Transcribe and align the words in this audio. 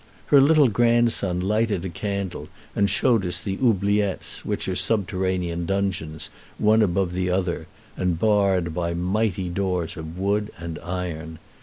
Her 0.25 0.41
little 0.41 0.67
grandson 0.67 1.39
lighted 1.41 1.85
a 1.85 1.89
candle 1.89 2.49
and 2.75 2.89
showed 2.89 3.23
us 3.23 3.39
the 3.39 3.59
oubliettes, 3.61 4.43
which 4.43 4.67
are 4.67 4.75
subterranean 4.75 5.67
dungeons, 5.67 6.31
one 6.57 6.81
above 6.81 7.13
the 7.13 7.29
other, 7.29 7.67
and 7.95 8.17
barred 8.17 8.73
by 8.73 8.95
mighty 8.95 9.47
doors 9.47 9.95
of 9.97 10.17
wood 10.17 10.49
and 10.57 10.79
iron. 10.79 11.37